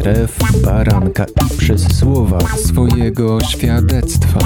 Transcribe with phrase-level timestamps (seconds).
[0.00, 4.38] krew baranka i przez słowa swojego świadectwa.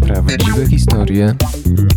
[0.00, 1.34] Prawdziwe historie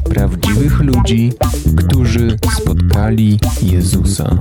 [0.09, 1.33] prawdziwych ludzi,
[1.77, 4.39] którzy spotkali Jezusa.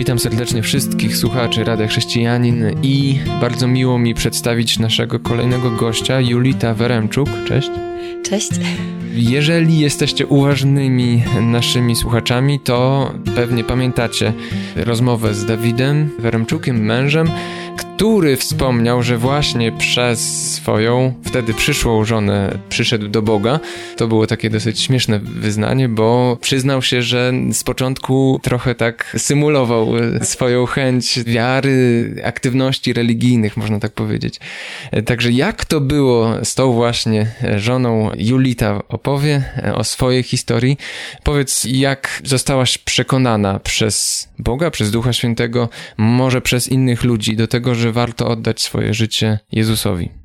[0.00, 6.74] Witam serdecznie wszystkich słuchaczy Rady Chrześcijanin i bardzo miło mi przedstawić naszego kolejnego gościa, Julita
[6.74, 7.28] Weremczuk.
[7.48, 7.70] Cześć.
[8.22, 8.50] Cześć.
[9.14, 14.32] Jeżeli jesteście uważnymi naszymi słuchaczami, to pewnie pamiętacie
[14.76, 17.30] rozmowę z Dawidem Weremczukiem, mężem,
[18.00, 23.60] który wspomniał, że właśnie przez swoją wtedy przyszłą żonę przyszedł do Boga.
[23.96, 29.92] To było takie dosyć śmieszne wyznanie, bo przyznał się, że z początku trochę tak symulował
[30.22, 34.40] swoją chęć wiary, aktywności religijnych, można tak powiedzieć.
[35.06, 39.42] Także jak to było z tą właśnie żoną Julita opowie
[39.74, 40.76] o swojej historii.
[41.22, 47.74] Powiedz, jak zostałaś przekonana przez Boga, przez Ducha Świętego, może przez innych ludzi do tego,
[47.74, 50.19] że warto oddać swoje życie Jezusowi?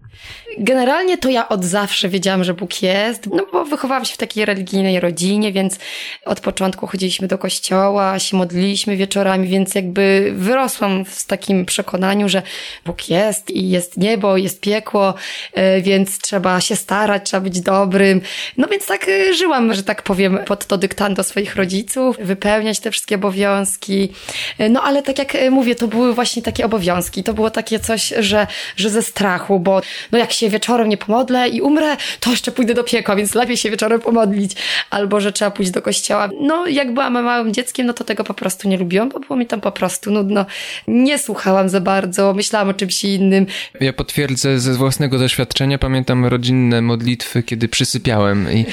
[0.57, 4.45] Generalnie to ja od zawsze wiedziałam, że Bóg jest, no bo wychowałam się w takiej
[4.45, 5.79] religijnej rodzinie, więc
[6.25, 12.41] od początku chodziliśmy do kościoła, się modliliśmy wieczorami, więc jakby wyrosłam w takim przekonaniu, że
[12.85, 15.13] Bóg jest i jest niebo, jest piekło,
[15.53, 18.21] e, więc trzeba się starać, trzeba być dobrym.
[18.57, 22.91] No więc tak e, żyłam, że tak powiem, pod to dyktando swoich rodziców, wypełniać te
[22.91, 24.13] wszystkie obowiązki.
[24.57, 27.23] E, no ale tak jak mówię, to były właśnie takie obowiązki.
[27.23, 30.97] To było takie coś, że, że ze strachu, bo no jak się się wieczorem nie
[30.97, 34.51] pomodlę i umrę, to jeszcze pójdę do piekła, więc lepiej się wieczorem pomodlić.
[34.89, 36.29] Albo, że trzeba pójść do kościoła.
[36.41, 39.45] No, jak byłam małym dzieckiem, no to tego po prostu nie lubiłam, bo było mi
[39.45, 40.45] tam po prostu nudno.
[40.87, 43.45] Nie słuchałam za bardzo, myślałam o czymś innym.
[43.81, 48.65] Ja potwierdzę ze własnego doświadczenia, pamiętam rodzinne modlitwy, kiedy przysypiałem i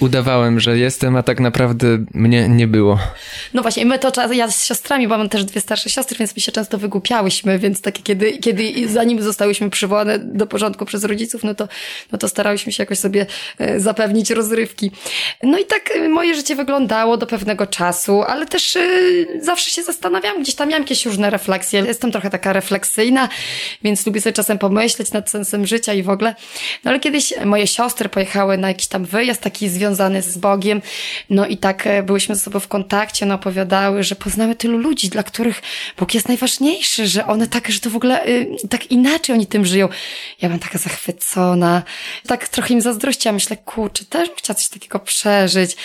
[0.00, 2.98] udawałem, że jestem, a tak naprawdę mnie nie było.
[3.54, 6.42] No właśnie, my to ja z siostrami, bo mam też dwie starsze siostry, więc my
[6.42, 11.44] się często wygłupiałyśmy, więc takie kiedy, kiedy zanim zostałyśmy przywołane do porządku przez rodziców, rodziców,
[11.44, 11.68] no to,
[12.12, 13.26] no to starałyśmy się jakoś sobie
[13.58, 14.90] e, zapewnić rozrywki.
[15.42, 18.80] No i tak e, moje życie wyglądało do pewnego czasu, ale też e,
[19.40, 21.80] zawsze się zastanawiałam, gdzieś tam miałam jakieś różne refleksje.
[21.86, 23.28] Jestem trochę taka refleksyjna,
[23.82, 26.34] więc lubię sobie czasem pomyśleć nad sensem życia i w ogóle.
[26.84, 30.82] No ale kiedyś moje siostry pojechały na jakiś tam wyjazd taki związany z Bogiem,
[31.30, 35.22] no i tak byłyśmy ze sobą w kontakcie, no opowiadały, że poznamy tylu ludzi, dla
[35.22, 35.62] których
[35.98, 38.24] Bóg jest najważniejszy, że one tak, że to w ogóle
[38.70, 39.88] tak inaczej oni tym żyją.
[40.42, 41.82] Ja bym taka zachwycona zachwycona.
[42.26, 43.34] Tak trochę im zazdrościłam.
[43.34, 45.76] Myślę, kurczę, też bym chciała coś takiego przeżyć.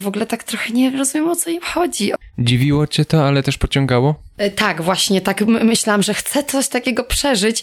[0.00, 2.12] W ogóle tak trochę nie rozumiem, o co im chodzi.
[2.38, 4.14] Dziwiło cię to, ale też pociągało?
[4.38, 7.62] E, tak, właśnie, tak myślałam, że chcę coś takiego przeżyć.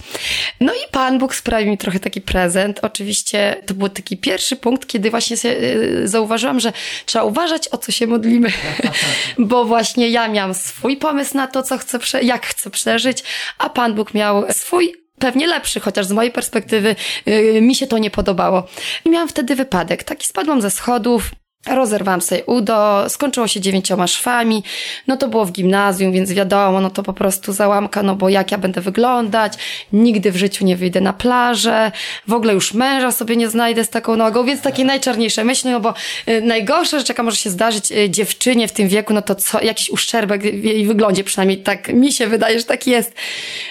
[0.61, 2.79] No i Pan Bóg sprawił mi trochę taki prezent.
[2.81, 6.73] Oczywiście to był taki pierwszy punkt, kiedy właśnie e, zauważyłam, że
[7.05, 8.51] trzeba uważać, o co się modlimy.
[9.37, 13.23] Bo właśnie ja miałam swój pomysł na to, co chcę, jak chcę przeżyć,
[13.57, 16.95] a Pan Bóg miał swój pewnie lepszy, chociaż z mojej perspektywy
[17.25, 18.67] yy, mi się to nie podobało.
[19.05, 20.03] I miałam wtedy wypadek.
[20.03, 21.31] Taki spadłam ze schodów,
[21.65, 24.63] Rozerwałam sobie udo, skończyło się dziewięcioma szwami,
[25.07, 28.51] no to było w gimnazjum, więc wiadomo, no to po prostu załamka, no bo jak
[28.51, 29.53] ja będę wyglądać,
[29.93, 31.91] nigdy w życiu nie wyjdę na plażę,
[32.27, 35.79] w ogóle już męża sobie nie znajdę z taką nogą, więc takie najczarniejsze myśli, no
[35.79, 35.93] bo
[36.29, 39.63] y, najgorsza rzecz, jaka może się zdarzyć y, dziewczynie w tym wieku, no to co,
[39.63, 43.13] jakiś uszczerbek w jej wyglądzie, przynajmniej tak mi się wydaje, że tak jest.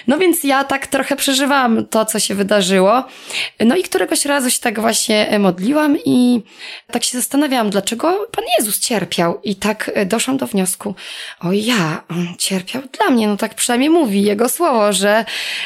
[0.07, 3.03] No więc ja tak trochę przeżywałam to, co się wydarzyło,
[3.59, 6.41] no i któregoś razu się tak właśnie modliłam i
[6.91, 9.41] tak się zastanawiałam, dlaczego Pan Jezus cierpiał.
[9.43, 10.95] I tak e, doszłam do wniosku,
[11.39, 15.25] o ja, on cierpiał dla mnie, no tak przynajmniej mówi Jego słowo, że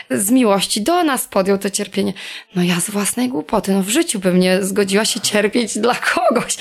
[0.10, 2.14] z miłości do nas podjął to cierpienie.
[2.56, 6.58] No ja z własnej głupoty, no w życiu bym nie zgodziła się cierpieć dla kogoś,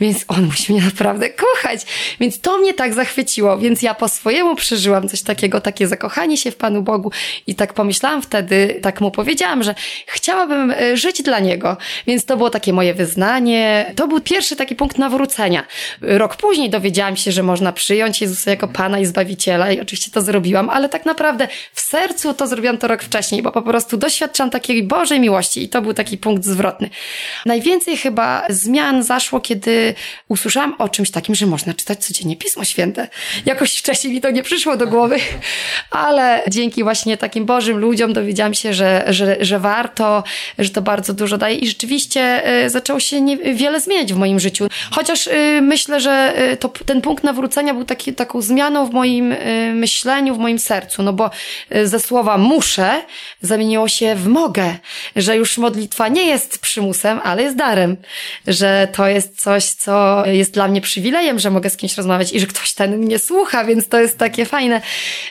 [0.00, 1.80] więc On musi mnie naprawdę kochać.
[2.20, 6.50] Więc to mnie tak zachwyciło, więc ja po swojemu przeżyłam coś takiego, takie zakochanie się
[6.50, 7.10] w Panu Bogu
[7.46, 9.74] i tak pomyślałam wtedy, tak mu powiedziałam, że
[10.06, 11.76] chciałabym e, żyć dla Niego.
[12.06, 13.92] Więc to było takie moje wyznanie.
[13.96, 15.64] To był pierwszy taki punkt nawrócenia.
[16.00, 20.22] Rok później dowiedziałam się, że można przyjąć Jezusa jako Pana i Zbawiciela i oczywiście to
[20.22, 24.50] zrobiłam, ale tak naprawdę w sercu to zrobiłam to rok wcześniej, bo po prostu doświadczam
[24.50, 26.90] takiej Bożej miłości i to był taki punkt zwrotny.
[27.46, 29.94] Najwięcej chyba zmian zaszło, kiedy
[30.28, 33.08] usłyszałam o czymś takim, że można czytać codziennie Pismo Święte.
[33.46, 35.16] Jakoś wcześniej mi to nie przyszło do głowy,
[35.90, 40.24] ale dzięki właśnie takim Bożym ludziom dowiedziałam się, że, że, że warto,
[40.58, 44.66] że to bardzo dużo daje i rzeczywiście e, zaczęło się wiele zmieniać w moim życiu.
[44.90, 49.32] Chociaż y, myślę, że y, to, ten punkt nawrócenia był taki, taką zmianą w moim
[49.32, 51.30] y, myśleniu, w moim sercu, no bo
[51.84, 53.02] ze słowa muszę
[53.40, 54.74] zamieniło się w mogę,
[55.16, 57.96] że już modlitwa nie jest przymusem, ale jest darem,
[58.46, 62.40] że to jest coś, co jest dla mnie przywilejem, że mogę z kimś rozmawiać i
[62.40, 64.80] że ktoś ten mnie słucha, więc to jest takie fajne.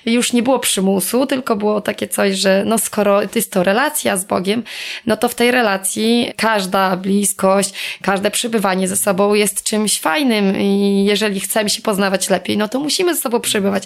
[0.06, 4.26] Już nie było przymusu, tylko było takie coś, że no skoro jest to relacja z
[4.26, 4.64] Bogiem,
[5.06, 11.06] no to w tej relacji każda bliskość, każde przebywanie ze sobą jest czymś fajnym i
[11.06, 13.84] jeżeli chcemy się poznawać lepiej, no to musimy ze sobą przebywać.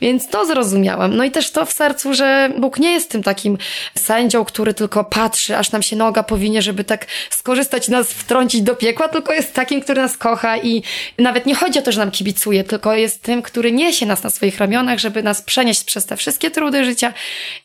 [0.00, 1.16] Więc to zrozumiałam.
[1.16, 3.58] No i też to w sercu, że Bóg nie jest tym takim
[3.98, 8.76] sędzią, który tylko patrzy, aż nam się noga powinie, żeby tak skorzystać nas, wtrącić do
[8.76, 10.82] piekła, tylko jest takim, który nas kocha i
[11.18, 14.30] nawet nie chodzi o to, że nam kibicuje, tylko jest tym, który niesie nas na
[14.30, 17.12] swoich ramionach, żeby nas przenieść przez te wszystkie trudy życia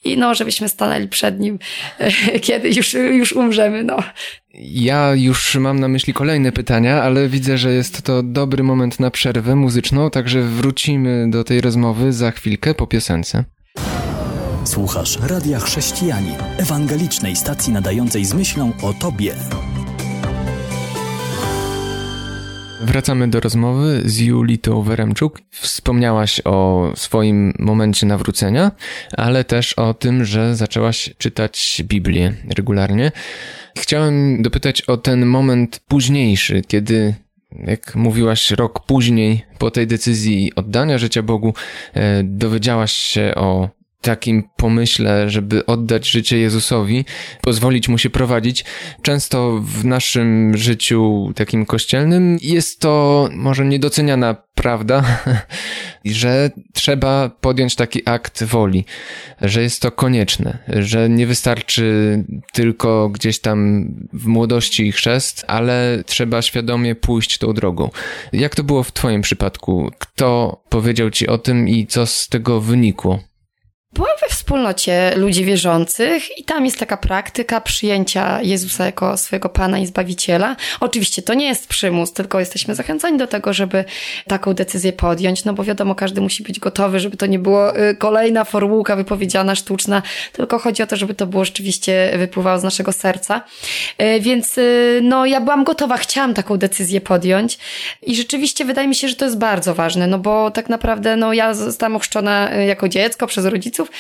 [0.03, 1.59] i no, żebyśmy stanęli przed Nim,
[2.47, 3.97] kiedy już, już umrzemy, no.
[4.53, 9.11] Ja już mam na myśli kolejne pytania, ale widzę, że jest to dobry moment na
[9.11, 13.45] przerwę muzyczną, także wrócimy do tej rozmowy za chwilkę po piosence.
[14.63, 19.35] Słuchasz Radia Chrześcijani, ewangelicznej stacji nadającej z myślą o Tobie.
[22.81, 25.41] Wracamy do rozmowy z Julitą Weremczuk.
[25.51, 28.71] Wspomniałaś o swoim momencie nawrócenia,
[29.17, 33.11] ale też o tym, że zaczęłaś czytać Biblię regularnie.
[33.77, 37.15] Chciałem dopytać o ten moment późniejszy, kiedy
[37.51, 41.53] jak mówiłaś, rok później, po tej decyzji oddania życia Bogu,
[41.93, 43.69] e, dowiedziałaś się o
[44.01, 47.05] takim pomyśle, żeby oddać życie Jezusowi,
[47.41, 48.65] pozwolić mu się prowadzić.
[49.01, 55.03] Często w naszym życiu takim kościelnym jest to może niedoceniana prawda,
[56.05, 58.85] że trzeba podjąć taki akt woli,
[59.41, 61.83] że jest to konieczne, że nie wystarczy
[62.53, 67.89] tylko gdzieś tam w młodości chrzest, ale trzeba świadomie pójść tą drogą.
[68.33, 69.91] Jak to było w Twoim przypadku?
[69.99, 73.28] Kto powiedział Ci o tym i co z tego wynikło?
[73.93, 79.79] Byłam we wspólnocie ludzi wierzących i tam jest taka praktyka przyjęcia Jezusa jako swojego Pana
[79.79, 80.55] i Zbawiciela.
[80.79, 83.85] Oczywiście to nie jest przymus, tylko jesteśmy zachęcani do tego, żeby
[84.27, 87.95] taką decyzję podjąć, no bo wiadomo, każdy musi być gotowy, żeby to nie było y,
[87.95, 90.01] kolejna formułka wypowiedziana, sztuczna,
[90.33, 93.41] tylko chodzi o to, żeby to było rzeczywiście wypływało z naszego serca.
[94.01, 97.57] Y, więc y, no ja byłam gotowa, chciałam taką decyzję podjąć
[98.01, 101.33] i rzeczywiście wydaje mi się, że to jest bardzo ważne, no bo tak naprawdę no
[101.33, 103.91] ja zostałam ochrzczona jako dziecko przez rodziców, rodziców,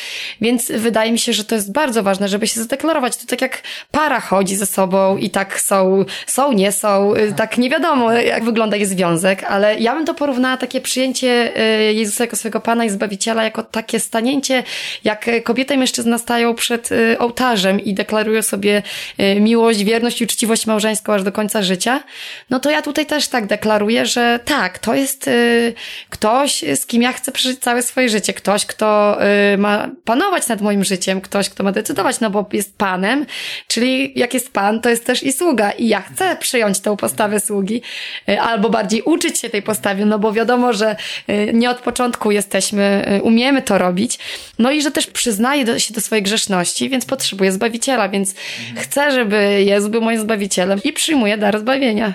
[0.41, 3.17] więc wydaje mi się, że to jest bardzo ważne, żeby się zadeklarować.
[3.17, 7.57] To tak jak para chodzi ze sobą i tak są, są, nie są, y, tak
[7.57, 11.51] nie wiadomo, jak wygląda ich związek, ale ja bym to porównała takie przyjęcie
[11.89, 14.63] y, Jezusa jako swojego Pana i Zbawiciela, jako takie stanięcie,
[15.03, 18.81] jak kobieta i mężczyzna stają przed y, ołtarzem i deklarują sobie
[19.39, 22.03] miłość, wierność i uczciwość małżeńską aż do końca życia,
[22.49, 25.29] no to ja tutaj też tak deklaruję, że tak, to jest
[26.09, 29.17] ktoś, z kim ja chcę przeżyć całe swoje życie, ktoś, kto
[29.57, 33.25] ma ma nad moim życiem, ktoś, kto ma decydować, no bo jest panem,
[33.67, 37.39] czyli jak jest pan, to jest też i sługa i ja chcę przyjąć tę postawę
[37.39, 37.81] sługi,
[38.29, 40.95] y, albo bardziej uczyć się tej postawie, no bo wiadomo, że
[41.29, 44.19] y, nie od początku jesteśmy, y, umiemy to robić,
[44.59, 48.35] no i że też przyznaję się do swojej grzeszności, więc potrzebuję Zbawiciela, więc
[48.75, 52.13] chcę, żeby Jezus był moim Zbawicielem i przyjmuję dar zbawienia.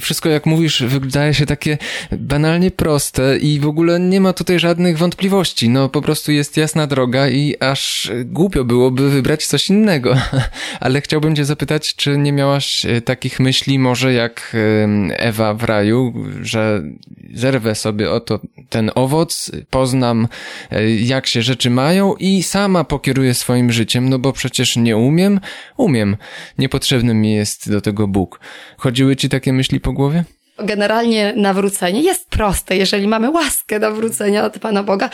[0.00, 1.78] Wszystko, jak mówisz, wydaje się takie
[2.12, 5.68] banalnie proste i w ogóle nie ma tutaj żadnych wątpliwości.
[5.68, 10.14] No po prostu jest jasna droga i aż głupio byłoby wybrać coś innego.
[10.80, 14.56] Ale chciałbym cię zapytać, czy nie miałaś e, takich myśli może jak
[15.16, 16.82] Ewa w raju, że
[17.34, 20.28] zerwę sobie oto ten owoc, poznam
[20.70, 25.40] e, jak się rzeczy mają i sama pokieruję swoim życiem, no bo przecież nie umiem,
[25.76, 26.16] umiem.
[26.58, 28.40] Niepotrzebny mi jest do tego Bóg.
[28.76, 30.24] Chodziły ci takie myśli po głowie?
[30.58, 35.10] Generalnie nawrócenie jest proste, jeżeli mamy łaskę nawrócenia od Pana Boga,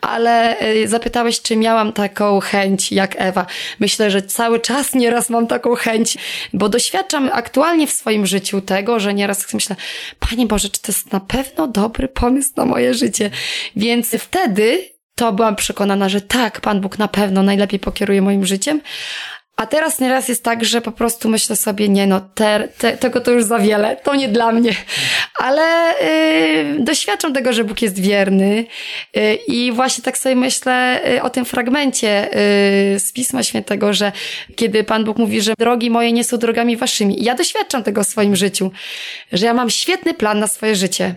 [0.00, 3.46] ale y, zapytałeś, czy miałam taką chęć jak Ewa.
[3.80, 6.18] Myślę, że cały czas nieraz mam taką chęć,
[6.52, 9.76] bo doświadczam aktualnie w swoim życiu tego, że nieraz myślę,
[10.18, 13.30] Panie Boże, czy to jest na pewno dobry pomysł na moje życie?
[13.76, 18.80] Więc wtedy to byłam przekonana, że tak, Pan Bóg na pewno najlepiej pokieruje moim życiem,
[19.58, 23.20] a teraz nieraz jest tak, że po prostu myślę sobie, nie no, te, te, tego
[23.20, 24.72] to już za wiele, to nie dla mnie.
[25.34, 28.66] Ale y, doświadczam tego, że Bóg jest wierny
[29.16, 32.28] y, i właśnie tak sobie myślę y, o tym fragmencie
[32.94, 34.12] y, z Pisma Świętego, że
[34.56, 37.24] kiedy Pan Bóg mówi, że drogi moje nie są drogami waszymi.
[37.24, 38.70] Ja doświadczam tego w swoim życiu,
[39.32, 41.14] że ja mam świetny plan na swoje życie.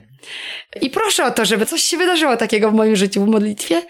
[0.81, 3.81] I proszę o to, żeby coś się wydarzyło takiego w moim życiu w modlitwie,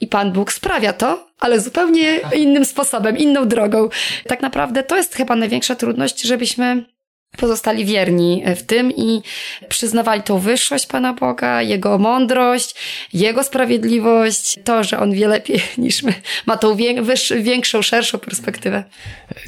[0.00, 3.88] i Pan Bóg sprawia to, ale zupełnie innym sposobem, inną drogą.
[4.26, 6.84] Tak naprawdę to jest chyba największa trudność, żebyśmy
[7.36, 9.22] pozostali wierni w tym i
[9.68, 12.74] przyznawali tą wyższość Pana Boga, Jego mądrość,
[13.12, 16.14] Jego sprawiedliwość, to, że On wie lepiej niż my,
[16.46, 16.76] ma tą
[17.40, 18.84] większą, szerszą perspektywę.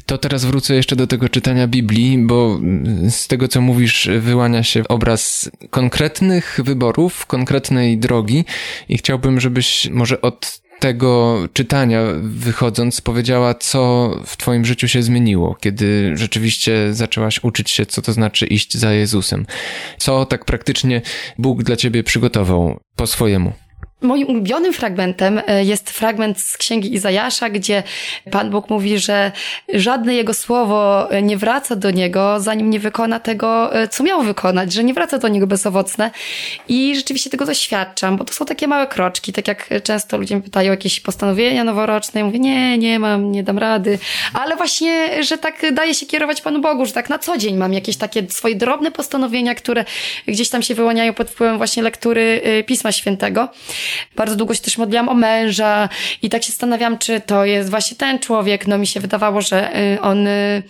[0.05, 2.59] To teraz wrócę jeszcze do tego czytania Biblii, bo
[3.09, 8.45] z tego, co mówisz, wyłania się obraz konkretnych wyborów, konkretnej drogi
[8.89, 15.55] i chciałbym, żebyś może od tego czytania wychodząc powiedziała, co w Twoim życiu się zmieniło,
[15.55, 19.45] kiedy rzeczywiście zaczęłaś uczyć się, co to znaczy iść za Jezusem.
[19.97, 21.01] Co tak praktycznie
[21.37, 23.53] Bóg dla Ciebie przygotował po swojemu?
[24.01, 27.83] Moim ulubionym fragmentem e, jest fragment z księgi Izajasza, gdzie
[28.31, 29.31] Pan Bóg mówi, że
[29.73, 34.21] żadne jego słowo e, nie wraca do niego, zanim nie wykona tego, e, co miał
[34.21, 36.11] wykonać, że nie wraca do niego bezowocne.
[36.67, 40.69] I rzeczywiście tego doświadczam, bo to są takie małe kroczki, tak jak często ludzie pytają
[40.69, 42.19] o jakieś postanowienia noworoczne.
[42.19, 43.99] Ja mówię, nie, nie mam, nie dam rady.
[44.33, 47.73] Ale właśnie, że tak daje się kierować Panu Bogu, że tak na co dzień mam
[47.73, 49.85] jakieś takie swoje drobne postanowienia, które
[50.27, 53.49] gdzieś tam się wyłaniają pod wpływem właśnie lektury Pisma Świętego.
[54.15, 55.89] Bardzo długo się też modliłam o męża
[56.21, 58.67] i tak się zastanawiam, czy to jest właśnie ten człowiek.
[58.67, 60.63] No mi się wydawało, że y, on y,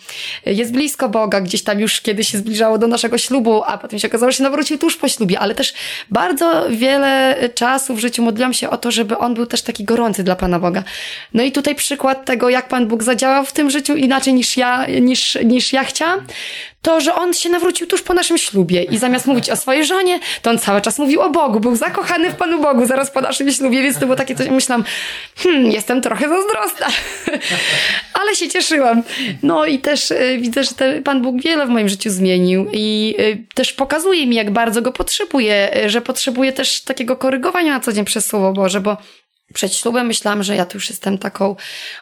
[0.46, 4.08] jest blisko Boga, gdzieś tam już kiedyś się zbliżało do naszego ślubu, a potem się
[4.08, 5.74] okazało, że się nawrócił tuż po ślubie, ale też
[6.10, 10.24] bardzo wiele czasu w życiu modliłam się o to, żeby on był też taki gorący
[10.24, 10.84] dla Pana Boga.
[11.34, 14.86] No i tutaj przykład tego, jak Pan Bóg zadziałał w tym życiu inaczej niż ja,
[15.02, 16.26] niż, niż ja chciałam,
[16.82, 20.20] to, że on się nawrócił tuż po naszym ślubie i zamiast mówić o swojej żonie,
[20.42, 23.52] to on cały czas mówił o Bogu, był zakochany w Panu Bogu zaraz po naszym
[23.52, 24.84] ślubie, więc to było takie coś, myślałam,
[25.38, 26.88] hmm, jestem trochę zazdrosna,
[28.22, 29.04] ale się cieszyłam.
[29.44, 33.46] No i też y, widzę, że Pan Bóg wiele w moim życiu zmienił i y,
[33.54, 37.94] też pokazuje mi, jak bardzo go potrzebuję, y, że potrzebuję też takiego korygowania na co
[37.94, 38.98] dzień przez Słowo Boże, bo
[39.54, 41.56] przed ślubem myślałam, że ja tu już jestem taką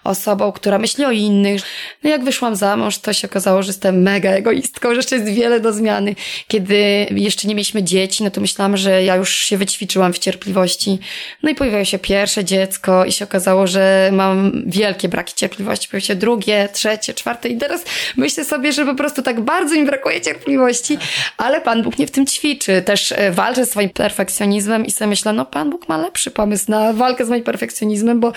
[0.03, 1.61] osobą, która myśli o innych.
[2.03, 5.33] No jak wyszłam za mąż, to się okazało, że jestem mega egoistką, że jeszcze jest
[5.33, 6.15] wiele do zmiany.
[6.47, 10.99] Kiedy jeszcze nie mieliśmy dzieci, no to myślałam, że ja już się wyćwiczyłam w cierpliwości.
[11.43, 15.87] No i pojawiło się pierwsze dziecko i się okazało, że mam wielkie braki cierpliwości.
[15.89, 17.83] Pojawiło się drugie, trzecie, czwarte i teraz
[18.17, 20.97] myślę sobie, że po prostu tak bardzo mi brakuje cierpliwości,
[21.37, 22.81] ale Pan Bóg nie w tym ćwiczy.
[22.81, 26.71] Też e, walczę z swoim perfekcjonizmem i sobie myślę, no Pan Bóg ma lepszy pomysł
[26.71, 28.33] na walkę z moim perfekcjonizmem, bo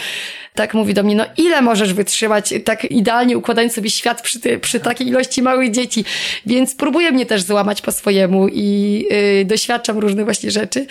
[0.54, 4.58] tak mówi do mnie, no ile możesz wytrzymać, tak idealnie układając sobie świat przy, ty,
[4.58, 6.04] przy takiej ilości małych dzieci,
[6.46, 10.86] więc próbuje mnie też złamać po swojemu i yy, doświadczam różnych właśnie rzeczy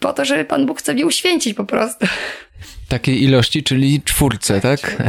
[0.00, 2.06] po to, że Pan Bóg chce mnie uświęcić po prostu
[2.90, 5.02] takiej ilości, czyli czwórce, tak?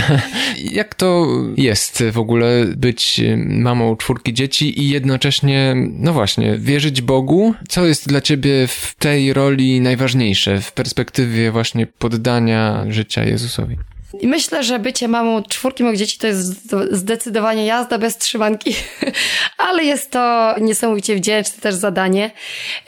[0.80, 1.26] Jak to
[1.56, 7.54] jest w ogóle być mamą czwórki dzieci i jednocześnie, no właśnie, wierzyć Bogu?
[7.68, 13.76] Co jest dla ciebie w tej roli najważniejsze w perspektywie właśnie poddania życia Jezusowi?
[14.22, 18.74] Myślę, że bycie mamą czwórki moich dzieci to jest zdecydowanie jazda bez trzymanki,
[19.68, 22.30] ale jest to niesamowicie wdzięczne też zadanie.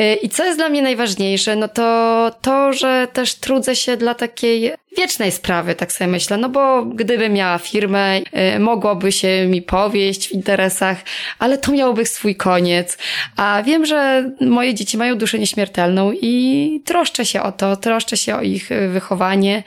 [0.00, 4.14] Y, I co jest dla mnie najważniejsze, no to to, że też trudzę się dla
[4.14, 9.62] takiej wiecznej sprawy, tak sobie myślę, no bo gdybym miała firmę, y, mogłoby się mi
[9.62, 10.99] powieść w interesach,
[11.38, 12.99] ale to miałoby swój koniec.
[13.37, 18.37] A wiem, że moje dzieci mają duszę nieśmiertelną i troszczę się o to, troszczę się
[18.37, 19.62] o ich y, wychowanie.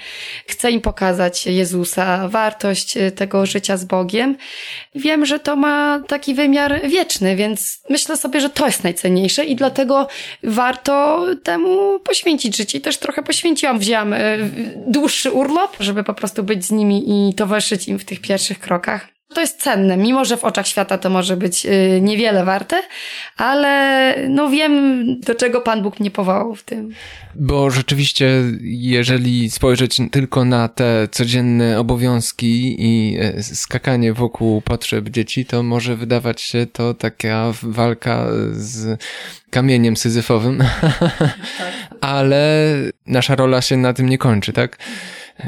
[0.47, 4.37] Chcę im pokazać Jezusa, wartość y, tego życia z Bogiem.
[4.95, 9.55] Wiem, że to ma taki wymiar wieczny, więc myślę sobie, że to jest najcenniejsze i
[9.55, 10.07] dlatego
[10.43, 12.77] warto temu poświęcić życie.
[12.77, 14.15] I też trochę poświęciłam, wzięłam
[14.87, 18.59] dłuższy dłuższy urlop, żeby po prostu być z nimi i towarzyszyć im w tych pierwszych
[18.59, 19.07] krokach.
[19.33, 22.83] To jest cenne, mimo że w oczach świata to może być y, niewiele warte,
[23.38, 26.93] ale no wiem, do czego Pan Bóg mnie powołał w tym.
[27.35, 28.29] Bo rzeczywiście,
[28.61, 35.95] jeżeli spojrzeć tylko na te codzienne obowiązki i e, skakanie wokół potrzeb dzieci, to może
[35.95, 39.01] wydawać się to taka walka z
[39.50, 40.57] kamieniem syzyfowym,
[41.57, 41.71] tak.
[42.01, 42.67] ale
[43.07, 44.77] nasza rola się na tym nie kończy, tak?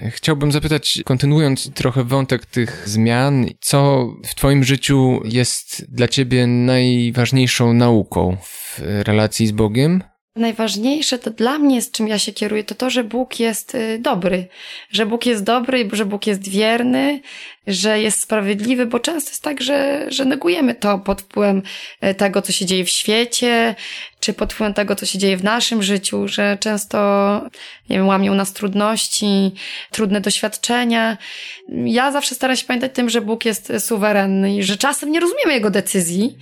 [0.09, 7.73] Chciałbym zapytać, kontynuując trochę wątek tych zmian, co w Twoim życiu jest dla Ciebie najważniejszą
[7.73, 10.03] nauką w relacji z Bogiem?
[10.35, 13.99] Najważniejsze to dla mnie, z czym ja się kieruję, to to, że Bóg jest y,
[13.99, 14.47] dobry.
[14.91, 17.21] Że Bóg jest dobry, że Bóg jest wierny,
[17.67, 21.61] że jest sprawiedliwy, bo często jest tak, że, że negujemy to pod wpływem
[22.03, 23.75] y, tego, co się dzieje w świecie,
[24.23, 26.97] czy pod wpływem tego, co się dzieje w naszym życiu, że często,
[27.89, 29.51] nie wiem, łamią nas trudności,
[29.91, 31.17] trudne doświadczenia.
[31.69, 35.53] Ja zawsze staram się pamiętać tym, że Bóg jest suwerenny i że czasem nie rozumiemy
[35.53, 36.37] Jego decyzji,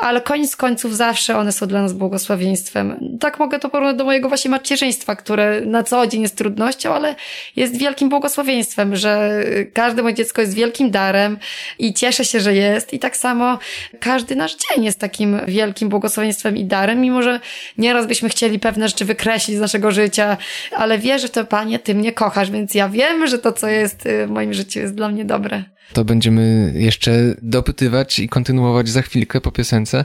[0.00, 3.16] ale koniec końców zawsze one są dla nas błogosławieństwem.
[3.20, 7.14] Tak mogę to porównać do mojego właśnie macierzyństwa, które na co dzień jest trudnością, ale
[7.56, 11.38] jest wielkim błogosławieństwem, że każde moje dziecko jest wielkim darem
[11.78, 12.92] i cieszę się, że jest.
[12.92, 13.58] I tak samo
[14.00, 17.40] każdy nasz dzień jest takim wielkim błogosławieństwem i darem, mimo że
[17.78, 20.36] nieraz byśmy chcieli pewne rzeczy wykreślić z naszego życia,
[20.76, 24.06] ale wierzę w to, Panie, Ty mnie kochasz, więc ja wiem, że to, co jest
[24.06, 25.64] y, w moim życiu, jest dla mnie dobre.
[25.92, 30.04] To będziemy jeszcze dopytywać i kontynuować za chwilkę po piosence,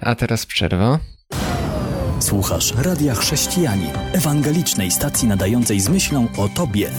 [0.00, 0.98] a teraz przerwa.
[2.20, 6.90] Słuchasz Radia Chrześcijani, ewangelicznej stacji nadającej z myślą o Tobie.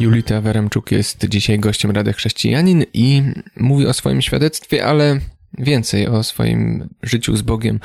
[0.00, 3.22] Julita Weremczuk jest dzisiaj gościem Rady Chrześcijanin i
[3.56, 5.20] mówi o swoim świadectwie, ale
[5.58, 7.80] więcej o swoim życiu z Bogiem.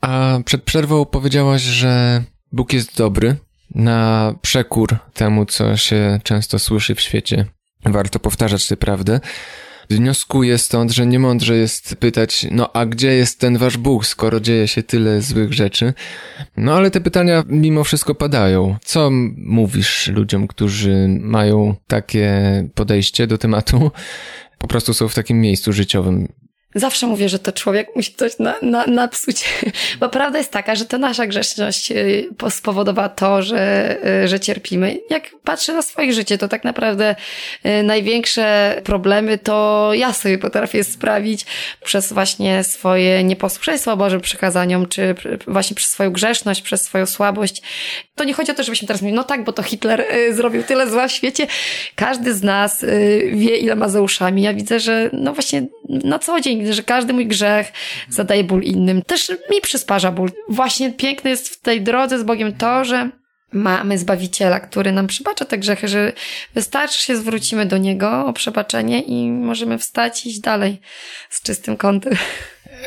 [0.00, 2.22] A przed przerwą powiedziałaś, że
[2.52, 3.36] Bóg jest dobry,
[3.74, 7.44] na przekór temu, co się często słyszy w świecie.
[7.84, 9.20] Warto powtarzać tę prawdę.
[9.90, 14.68] Wnioskuję stąd, że niemądrze jest pytać, no a gdzie jest ten wasz Bóg, skoro dzieje
[14.68, 15.94] się tyle złych rzeczy?
[16.56, 18.76] No ale te pytania mimo wszystko padają.
[18.84, 22.32] Co mówisz ludziom, którzy mają takie
[22.74, 23.90] podejście do tematu?
[24.58, 26.28] Po prostu są w takim miejscu życiowym.
[26.74, 29.44] Zawsze mówię, że to człowiek musi coś na, na, napsuć,
[30.00, 34.98] bo prawda jest taka, że to nasza grzeszność y, spowodowała to, że, y, że cierpimy.
[35.10, 37.16] Jak patrzę na swoje życie, to tak naprawdę
[37.66, 41.46] y, największe problemy to ja sobie potrafię sprawić
[41.84, 45.14] przez właśnie swoje nieposłuszeństwo Bożym przekazaniom, czy
[45.46, 47.62] właśnie przez swoją grzeszność, przez swoją słabość.
[48.14, 50.90] To nie chodzi o to, żebyśmy teraz mówili, no tak, bo to Hitler zrobił tyle
[50.90, 51.46] zła w świecie.
[51.94, 52.84] Każdy z nas
[53.32, 54.42] wie, ile ma za uszami.
[54.42, 57.72] Ja widzę, że no właśnie na co dzień że każdy mój grzech
[58.08, 59.02] zadaje ból innym.
[59.02, 60.30] Też mi przysparza ból.
[60.48, 63.10] Właśnie piękne jest w tej drodze z Bogiem to, że
[63.52, 66.12] mamy Zbawiciela, który nam przebacza te grzechy, że
[66.54, 70.80] wystarczy się zwrócimy do Niego o przebaczenie i możemy wstać i iść dalej
[71.30, 72.12] z czystym kątem.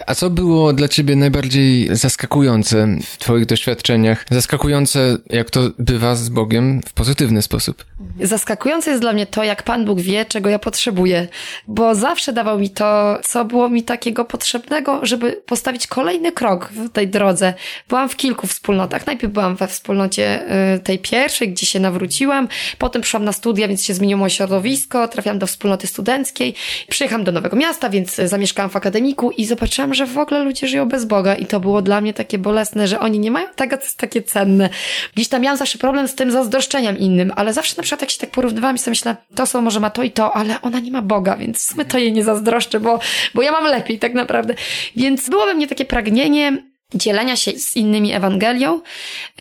[0.07, 4.25] A co było dla ciebie najbardziej zaskakujące w twoich doświadczeniach?
[4.31, 7.85] Zaskakujące, jak to bywa z Bogiem w pozytywny sposób?
[8.21, 11.27] Zaskakujące jest dla mnie to, jak Pan Bóg wie, czego ja potrzebuję,
[11.67, 16.89] bo zawsze dawał mi to, co było mi takiego potrzebnego, żeby postawić kolejny krok w
[16.89, 17.53] tej drodze.
[17.89, 19.07] Byłam w kilku wspólnotach.
[19.07, 20.43] Najpierw byłam we wspólnocie
[20.75, 22.47] y, tej pierwszej, gdzie się nawróciłam,
[22.77, 26.55] potem przyszłam na studia, więc się zmieniło moje środowisko, trafiłam do wspólnoty studenckiej,
[26.89, 30.87] przyjechałam do nowego miasta, więc zamieszkałam w akademiku i zobaczyłam, że w ogóle ludzie żyją
[30.87, 33.83] bez Boga i to było dla mnie takie bolesne, że oni nie mają tego, co
[33.83, 34.69] jest takie cenne.
[35.15, 38.19] Gdzieś tam miałam zawsze problem z tym zazdroszczeniem innym, ale zawsze na przykład jak się
[38.19, 40.91] tak porównywałam i sobie myślę, to są może ma to i to, ale ona nie
[40.91, 42.99] ma Boga, więc sumie to jej nie zazdroszczę, bo,
[43.33, 44.53] bo ja mam lepiej tak naprawdę.
[44.95, 48.81] Więc było mnie takie pragnienie dzielenia się z innymi Ewangelią,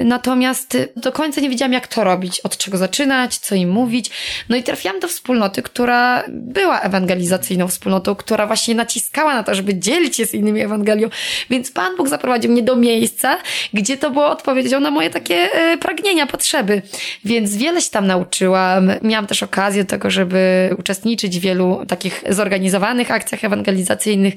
[0.00, 4.10] natomiast do końca nie wiedziałam, jak to robić, od czego zaczynać, co im mówić.
[4.48, 9.74] No i trafiłam do wspólnoty, która była ewangelizacyjną wspólnotą, która właśnie naciskała na to, żeby
[9.74, 11.08] dzielić się z innymi Ewangelią,
[11.50, 13.38] więc Pan Bóg zaprowadził mnie do miejsca,
[13.74, 16.82] gdzie to było odpowiedzią na moje takie e, pragnienia, potrzeby.
[17.24, 18.92] Więc wiele się tam nauczyłam.
[19.02, 24.34] Miałam też okazję do tego, żeby uczestniczyć w wielu takich zorganizowanych akcjach ewangelizacyjnych,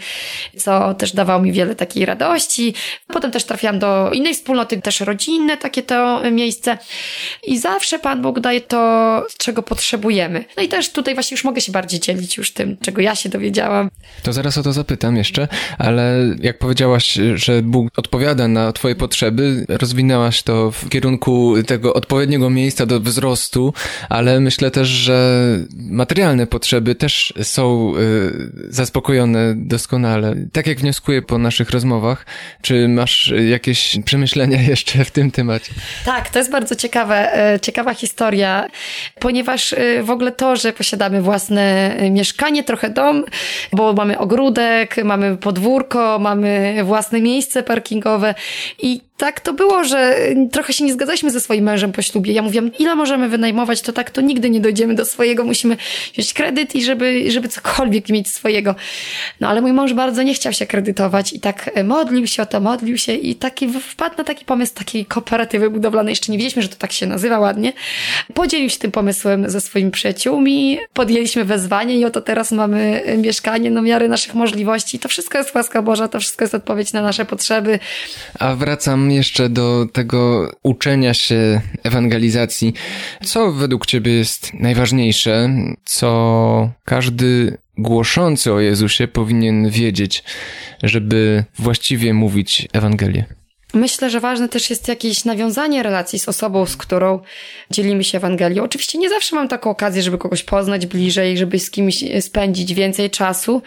[0.57, 2.73] co też dawało mi wiele takiej radości.
[3.07, 6.77] Potem też trafiłam do innej wspólnoty, też rodzinne takie to miejsce.
[7.47, 10.45] I zawsze Pan Bóg daje to, czego potrzebujemy.
[10.57, 13.29] No i też tutaj właśnie już mogę się bardziej dzielić już tym, czego ja się
[13.29, 13.89] dowiedziałam.
[14.23, 19.65] To zaraz o to zapytam jeszcze, ale jak powiedziałaś, że Bóg odpowiada na twoje potrzeby,
[19.69, 23.73] rozwinęłaś to w kierunku tego odpowiedniego miejsca do wzrostu,
[24.09, 25.39] ale myślę też, że
[25.77, 30.35] materialne potrzeby też są y, zaspokojone doskonale.
[30.51, 32.25] Tak jak wnioskuję po naszych rozmowach,
[32.61, 35.71] czy masz jakieś przemyślenia jeszcze w tym temacie?
[36.05, 38.67] Tak, to jest bardzo ciekawe, e, ciekawa historia,
[39.19, 43.23] ponieważ e, w ogóle to, że posiadamy własne mieszkanie, trochę dom,
[43.73, 48.35] bo mamy ogródek, mamy podwórko, mamy własne miejsce parkingowe
[48.79, 50.17] i tak to było, że
[50.51, 52.33] trochę się nie zgadzaliśmy ze swoim mężem po ślubie.
[52.33, 55.77] Ja mówiłam, ile możemy wynajmować, to tak to nigdy nie dojdziemy do swojego, musimy
[56.13, 58.75] wziąć kredyt i żeby, żeby cokolwiek mieć swojego.
[59.39, 62.61] No ale mój mąż bardzo nie chciał się kredytować i tak modlił się o to,
[62.61, 66.11] modlił się i taki wpadł na taki pomysł takiej kooperatywy budowlanej.
[66.11, 67.73] Jeszcze nie wiedzieliśmy, że to tak się nazywa ładnie.
[68.33, 73.81] Podzielił się tym pomysłem ze swoimi przyjaciółmi, podjęliśmy wezwanie i oto teraz mamy mieszkanie na
[73.81, 74.99] miarę naszych możliwości.
[74.99, 77.79] To wszystko jest łaska Boża, to wszystko jest odpowiedź na nasze potrzeby.
[78.39, 82.73] A wracam jeszcze do tego uczenia się ewangelizacji.
[83.23, 85.49] Co według Ciebie jest najważniejsze,
[85.85, 90.23] co każdy głoszący o Jezusie powinien wiedzieć,
[90.83, 93.25] żeby właściwie mówić Ewangelię?
[93.75, 97.19] Myślę, że ważne też jest jakieś nawiązanie relacji z osobą, z którą
[97.71, 98.63] dzielimy się Ewangelią.
[98.63, 103.09] Oczywiście nie zawsze mam taką okazję, żeby kogoś poznać bliżej, żeby z kimś spędzić więcej
[103.09, 103.61] czasu,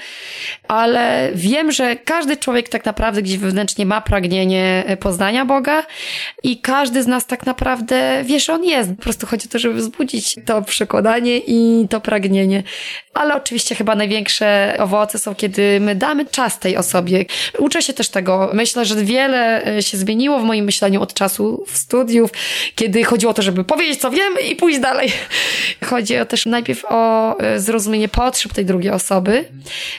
[0.69, 5.87] ale wiem, że każdy człowiek tak naprawdę gdzieś wewnętrznie ma pragnienie poznania Boga
[6.43, 8.91] i każdy z nas tak naprawdę wie, że On jest.
[8.91, 12.63] Po prostu chodzi o to, żeby wzbudzić to przekonanie i to pragnienie.
[13.15, 17.25] Ale oczywiście chyba największe owoce są, kiedy my damy czas tej osobie.
[17.59, 18.51] Uczę się też tego.
[18.53, 22.31] Myślę, że wiele się zmieniło w moim myśleniu od czasu w studiów,
[22.75, 25.13] kiedy chodziło o to, żeby powiedzieć, co wiem i pójść dalej.
[25.91, 29.45] Chodzi o też najpierw o e, zrozumienie potrzeb tej drugiej osoby,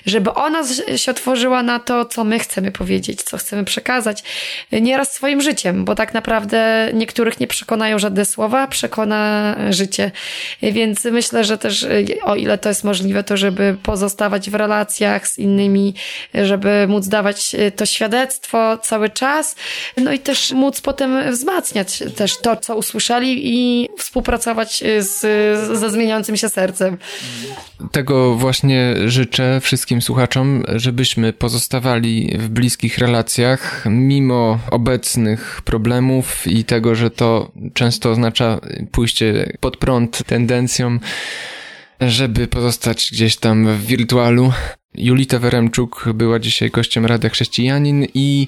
[0.06, 0.64] żeby ona
[0.96, 4.24] się otworzyła na to, co my chcemy powiedzieć, co chcemy przekazać,
[4.72, 10.12] nieraz swoim życiem, bo tak naprawdę niektórych nie przekonają żadne słowa, przekona życie.
[10.62, 11.88] Więc myślę, że też
[12.24, 15.94] o ile to jest możliwe, to żeby pozostawać w relacjach z innymi,
[16.34, 19.56] żeby móc dawać to świadectwo cały czas,
[19.98, 25.20] no i też móc potem wzmacniać też to, co usłyszeli i współpracować z,
[25.80, 26.98] ze zmieniającym się sercem.
[27.92, 36.96] Tego właśnie życzę wszystkim słuchaczom, żebyśmy pozostawali w bliskich relacjach, mimo obecnych problemów i tego,
[36.96, 38.60] że to często oznacza
[38.92, 41.00] pójście pod prąd tendencjom
[42.02, 44.52] żeby pozostać gdzieś tam w wirtualu.
[44.96, 48.48] Julita Weremczuk była dzisiaj gościem Radia Chrześcijanin i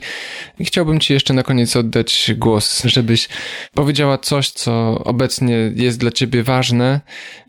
[0.59, 3.29] chciałbym Ci jeszcze na koniec oddać głos, żebyś
[3.73, 7.01] powiedziała coś, co obecnie jest dla Ciebie ważne,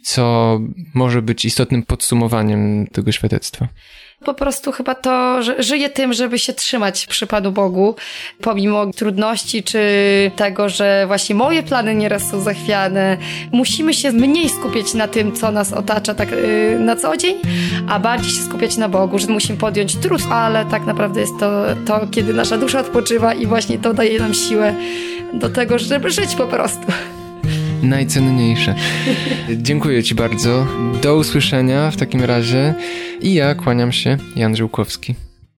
[0.03, 0.61] co
[0.95, 3.69] może być istotnym podsumowaniem tego świadectwa.
[4.25, 7.97] Po prostu chyba to, że żyję tym, żeby się trzymać przy Panu Bogu,
[8.41, 9.81] pomimo trudności, czy
[10.37, 13.17] tego, że właśnie moje plany nieraz są zachwiane.
[13.53, 17.37] Musimy się mniej skupiać na tym, co nas otacza tak yy, na co dzień,
[17.89, 21.63] a bardziej się skupiać na Bogu, że musimy podjąć trud, ale tak naprawdę jest to,
[21.87, 24.75] to, kiedy nasza dusza odpoczywa i właśnie to daje nam siłę
[25.33, 26.87] do tego, żeby żyć po prostu
[27.83, 28.75] najcenniejsze.
[29.57, 30.67] Dziękuję Ci bardzo.
[31.03, 32.75] Do usłyszenia w takim razie.
[33.21, 35.15] I ja kłaniam się, Jan Żółkowski.